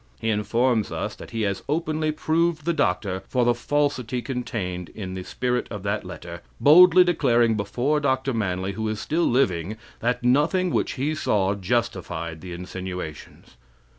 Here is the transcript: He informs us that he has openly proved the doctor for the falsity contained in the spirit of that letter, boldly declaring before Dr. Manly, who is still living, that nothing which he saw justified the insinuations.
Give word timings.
He 0.19 0.31
informs 0.31 0.91
us 0.91 1.13
that 1.17 1.29
he 1.29 1.43
has 1.43 1.61
openly 1.69 2.11
proved 2.11 2.65
the 2.65 2.73
doctor 2.73 3.21
for 3.27 3.45
the 3.45 3.53
falsity 3.53 4.23
contained 4.23 4.89
in 4.95 5.13
the 5.13 5.21
spirit 5.23 5.67
of 5.69 5.83
that 5.83 6.03
letter, 6.03 6.41
boldly 6.59 7.03
declaring 7.03 7.53
before 7.55 7.99
Dr. 7.99 8.33
Manly, 8.33 8.71
who 8.71 8.89
is 8.89 8.99
still 8.99 9.29
living, 9.29 9.77
that 9.99 10.23
nothing 10.23 10.71
which 10.71 10.93
he 10.93 11.13
saw 11.13 11.53
justified 11.53 12.41
the 12.41 12.51
insinuations. 12.51 13.57